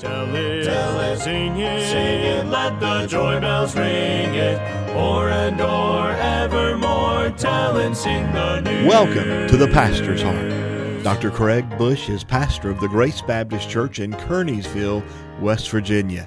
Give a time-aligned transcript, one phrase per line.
[0.00, 4.58] Tell it, tell it, sing it, sing it, let the joy bells ring it.
[4.96, 8.86] O'er and o'er, evermore, tell and sing the news.
[8.86, 11.02] Welcome to the Pastor's Heart.
[11.04, 11.30] Dr.
[11.30, 15.04] Craig Bush is pastor of the Grace Baptist Church in Kearneysville,
[15.38, 16.26] West Virginia.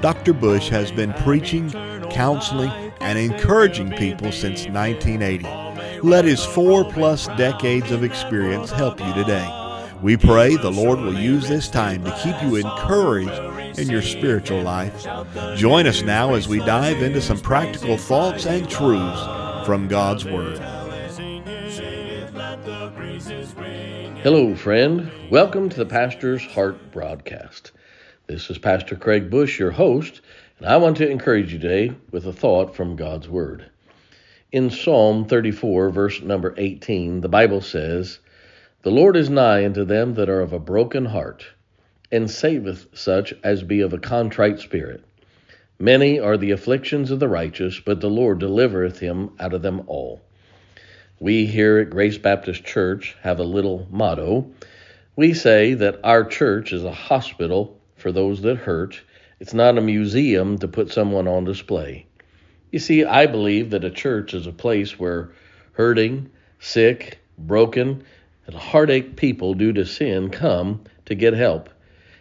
[0.00, 0.32] Dr.
[0.32, 1.70] Bush has been preaching,
[2.10, 2.70] counseling,
[3.00, 6.00] and encouraging people since 1980.
[6.00, 9.61] Let his four plus decades of experience help you today.
[10.02, 14.60] We pray the Lord will use this time to keep you encouraged in your spiritual
[14.60, 15.06] life.
[15.54, 20.58] Join us now as we dive into some practical thoughts and truths from God's Word.
[24.24, 25.08] Hello, friend.
[25.30, 27.70] Welcome to the Pastor's Heart broadcast.
[28.26, 30.20] This is Pastor Craig Bush, your host,
[30.58, 33.70] and I want to encourage you today with a thought from God's Word.
[34.50, 38.18] In Psalm 34, verse number 18, the Bible says,
[38.82, 41.46] the Lord is nigh unto them that are of a broken heart,
[42.10, 45.04] and saveth such as be of a contrite spirit.
[45.78, 49.82] Many are the afflictions of the righteous, but the Lord delivereth him out of them
[49.86, 50.20] all.
[51.20, 54.50] We here at Grace Baptist Church have a little motto.
[55.14, 59.00] We say that our church is a hospital for those that hurt.
[59.38, 62.06] It's not a museum to put someone on display.
[62.72, 65.30] You see, I believe that a church is a place where
[65.74, 68.04] hurting, sick, broken,
[68.46, 71.68] and heartache people due to sin come to get help.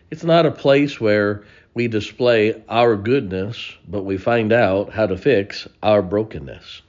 [0.09, 5.17] It's not a place where we display our goodness, but we find out how to
[5.17, 6.81] fix our brokenness.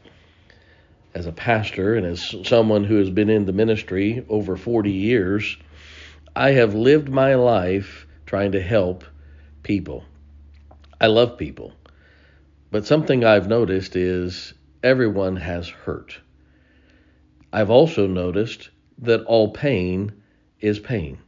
[1.15, 5.57] As a pastor and as someone who has been in the ministry over 40 years,
[6.35, 9.05] I have lived my life trying to help
[9.63, 10.05] people.
[11.01, 11.73] I love people.
[12.71, 16.19] But something I've noticed is everyone has hurt.
[17.53, 20.13] I've also noticed that all pain
[20.61, 21.19] is pain.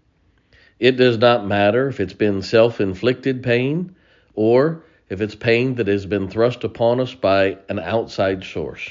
[0.78, 3.94] It does not matter if it's been self inflicted pain
[4.34, 8.90] or if it's pain that has been thrust upon us by an outside source.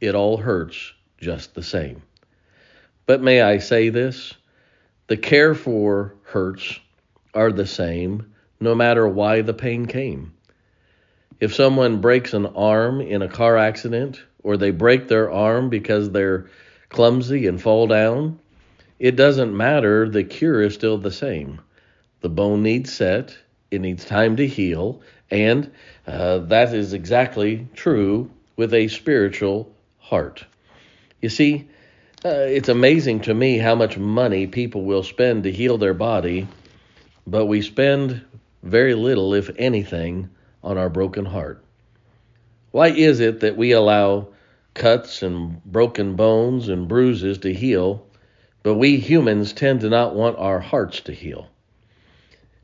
[0.00, 2.02] It all hurts just the same.
[3.06, 4.34] But may I say this?
[5.08, 6.78] The care for hurts
[7.34, 10.34] are the same no matter why the pain came.
[11.40, 16.10] If someone breaks an arm in a car accident or they break their arm because
[16.10, 16.46] they're
[16.88, 18.38] clumsy and fall down,
[18.98, 20.08] it doesn't matter.
[20.08, 21.60] The cure is still the same.
[22.20, 23.36] The bone needs set,
[23.70, 25.00] it needs time to heal,
[25.30, 25.70] and
[26.06, 30.44] uh, that is exactly true with a spiritual heart.
[31.20, 31.68] You see,
[32.24, 36.48] uh, it's amazing to me how much money people will spend to heal their body,
[37.26, 38.24] but we spend
[38.64, 40.28] very little, if anything,
[40.64, 41.62] on our broken heart.
[42.72, 44.28] Why is it that we allow
[44.78, 48.06] cuts and broken bones and bruises to heal,
[48.62, 51.48] but we humans tend to not want our hearts to heal.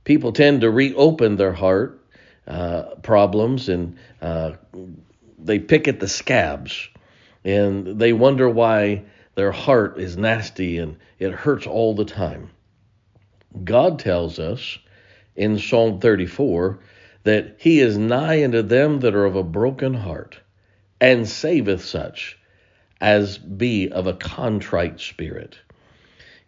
[0.05, 2.01] People tend to reopen their heart
[2.47, 4.53] uh, problems and uh,
[5.39, 6.89] they pick at the scabs
[7.45, 9.03] and they wonder why
[9.35, 12.51] their heart is nasty and it hurts all the time.
[13.65, 14.79] God tells us
[15.37, 16.79] in Psalm 34
[17.25, 20.39] that He is nigh unto them that are of a broken heart
[21.04, 22.38] and saveth such
[22.98, 25.59] as be of a contrite spirit.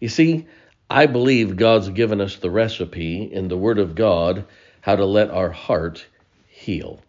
[0.01, 0.47] You see,
[0.89, 4.47] I believe God's given us the recipe in the Word of God
[4.81, 6.07] how to let our heart
[6.49, 7.03] heal.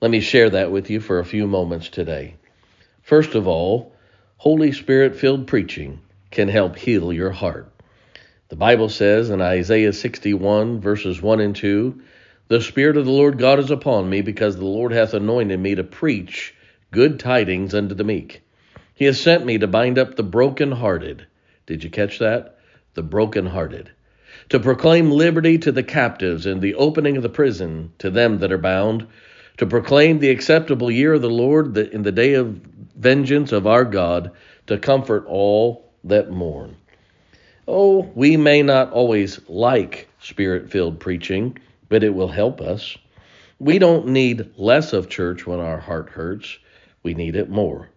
[0.00, 2.34] Let me share that with you for a few moments today.
[3.02, 3.94] First of all,
[4.36, 6.00] Holy Spirit filled preaching
[6.32, 7.70] can help heal your heart.
[8.48, 12.02] The Bible says in Isaiah 61, verses 1 and 2,
[12.48, 15.76] The Spirit of the Lord God is upon me, because the Lord hath anointed me
[15.76, 16.56] to preach
[16.90, 18.42] good tidings unto the meek.
[18.94, 21.26] He has sent me to bind up the broken-hearted.
[21.66, 22.58] Did you catch that?
[22.94, 23.90] The broken-hearted.
[24.50, 28.52] To proclaim liberty to the captives and the opening of the prison to them that
[28.52, 29.06] are bound.
[29.58, 32.60] To proclaim the acceptable year of the Lord in the day of
[32.96, 34.32] vengeance of our God.
[34.68, 36.76] To comfort all that mourn.
[37.66, 41.58] Oh, we may not always like spirit filled preaching,
[41.88, 42.96] but it will help us.
[43.58, 46.58] We don't need less of church when our heart hurts.
[47.02, 47.90] We need it more.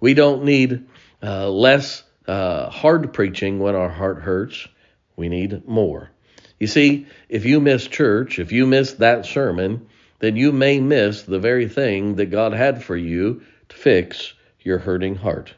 [0.00, 0.86] We don't need
[1.22, 4.68] uh, less uh, hard preaching when our heart hurts.
[5.16, 6.10] We need more.
[6.58, 9.88] You see, if you miss church, if you miss that sermon,
[10.18, 14.78] then you may miss the very thing that God had for you to fix your
[14.78, 15.54] hurting heart.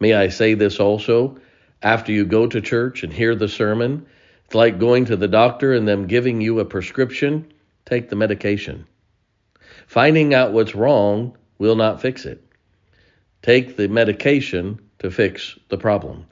[0.00, 1.38] May I say this also?
[1.82, 4.06] After you go to church and hear the sermon,
[4.46, 7.52] it's like going to the doctor and them giving you a prescription.
[7.84, 8.86] Take the medication.
[9.86, 12.42] Finding out what's wrong will not fix it.
[13.42, 16.26] Take the medication to fix the problem.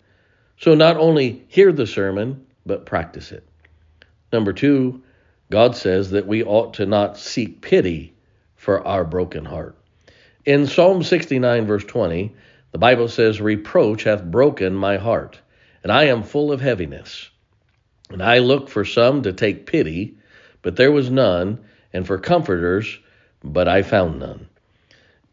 [0.59, 3.47] So not only hear the sermon, but practice it.
[4.33, 5.03] Number two,
[5.51, 8.15] God says that we ought to not seek pity
[8.57, 9.77] for our broken heart.
[10.45, 12.35] In Psalm 69, verse 20,
[12.73, 15.39] the Bible says, Reproach hath broken my heart,
[15.83, 17.31] and I am full of heaviness.
[18.11, 20.17] And I looked for some to take pity,
[20.63, 21.61] but there was none,
[21.93, 22.99] and for comforters,
[23.43, 24.49] but I found none.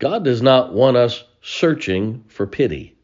[0.01, 2.95] God does not want us searching for pity,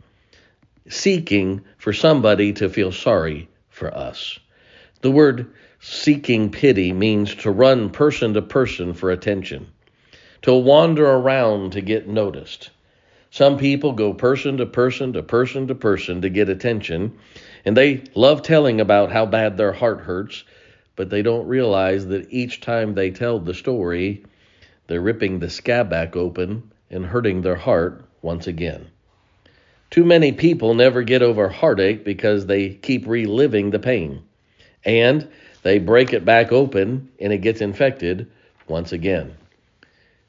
[0.90, 4.40] seeking for somebody to feel sorry for us.
[5.02, 9.68] The word seeking pity means to run person to person for attention,
[10.42, 12.72] to wander around to get noticed.
[13.30, 17.16] Some people go person to person to person to person to get attention,
[17.64, 20.44] and they love telling about how bad their heart hurts,
[20.96, 24.26] but they don't realize that each time they tell the story,
[24.88, 28.88] they're ripping the scab back open and hurting their heart once again.
[29.90, 34.24] Too many people never get over heartache because they keep reliving the pain.
[34.84, 35.28] And
[35.64, 38.30] they break it back open and it gets infected
[38.68, 39.36] once again.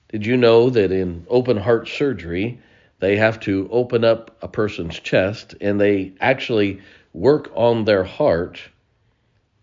[0.08, 2.60] Did you know that in open heart surgery,
[3.00, 6.80] they have to open up a person's chest and they actually
[7.12, 8.60] work on their heart?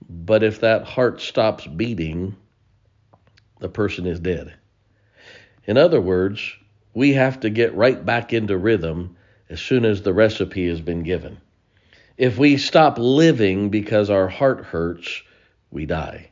[0.08, 2.36] But if that heart stops beating,
[3.60, 4.54] the person is dead.
[5.66, 6.54] In other words,
[6.96, 9.16] we have to get right back into rhythm
[9.50, 11.38] as soon as the recipe has been given.
[12.18, 15.22] If we stop living because our heart hurts,
[15.70, 16.32] we die.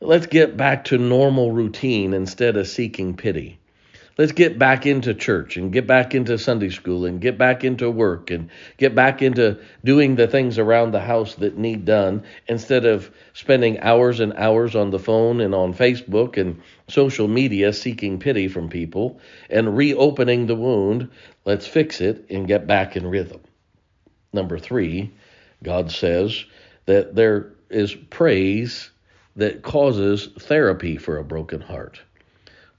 [0.00, 3.60] Let's get back to normal routine instead of seeking pity.
[4.16, 7.90] Let's get back into church and get back into Sunday school and get back into
[7.90, 12.84] work and get back into doing the things around the house that need done instead
[12.84, 18.20] of spending hours and hours on the phone and on Facebook and social media seeking
[18.20, 19.18] pity from people
[19.50, 21.10] and reopening the wound.
[21.44, 23.40] Let's fix it and get back in rhythm.
[24.32, 25.12] Number three,
[25.64, 26.44] God says
[26.86, 28.90] that there is praise
[29.34, 32.00] that causes therapy for a broken heart.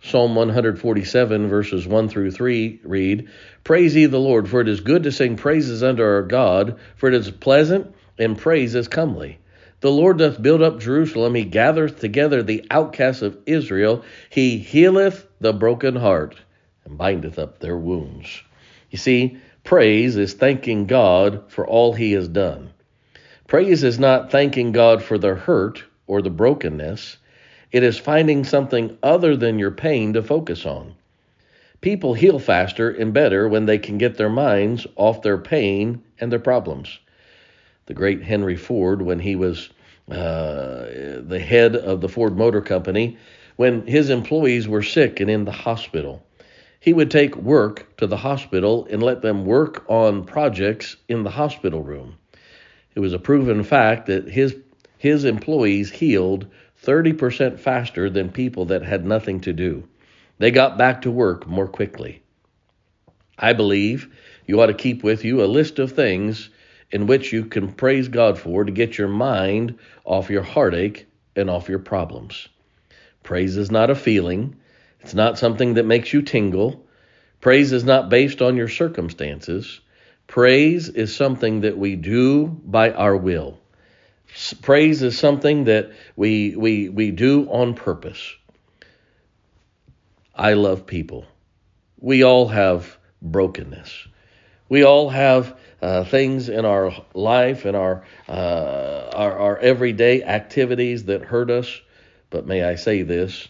[0.06, 3.28] Psalm 147, verses 1 through 3 read,
[3.64, 7.10] Praise ye the Lord, for it is good to sing praises unto our God, for
[7.10, 9.40] it is pleasant, and praise is comely.
[9.80, 15.28] The Lord doth build up Jerusalem, he gathereth together the outcasts of Israel, he healeth
[15.42, 16.36] the broken heart,
[16.86, 18.44] and bindeth up their wounds.
[18.92, 22.70] You see, praise is thanking God for all he has done.
[23.48, 27.18] Praise is not thanking God for the hurt or the brokenness.
[27.76, 30.96] It is finding something other than your pain to focus on.
[31.82, 36.32] People heal faster and better when they can get their minds off their pain and
[36.32, 37.00] their problems.
[37.88, 39.72] The great Henry Ford, when he was
[40.10, 40.88] uh,
[41.20, 43.18] the head of the Ford Motor Company,
[43.58, 46.26] when his employees were sick and in the hospital,
[46.80, 51.30] he would take work to the hospital and let them work on projects in the
[51.30, 52.16] hospital room.
[52.96, 54.56] It was a proven fact that his
[54.98, 56.48] his employees healed
[56.86, 59.88] 30% faster than people that had nothing to do.
[60.38, 62.22] They got back to work more quickly.
[63.38, 64.08] I believe
[64.46, 66.50] you ought to keep with you a list of things
[66.92, 71.50] in which you can praise God for to get your mind off your heartache and
[71.50, 72.48] off your problems.
[73.24, 74.56] Praise is not a feeling,
[75.02, 76.86] it's not something that makes you tingle.
[77.42, 79.80] Praise is not based on your circumstances.
[80.28, 83.60] Praise is something that we do by our will.
[84.62, 88.36] Praise is something that we, we, we do on purpose.
[90.36, 91.26] I love people.
[92.00, 94.08] We all have brokenness.
[94.68, 101.06] We all have uh, things in our life and our, uh, our our everyday activities
[101.06, 101.82] that hurt us.
[102.30, 103.48] But may I say this?